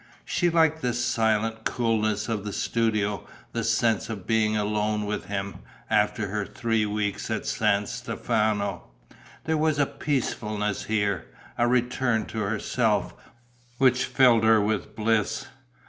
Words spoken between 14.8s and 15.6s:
bliss.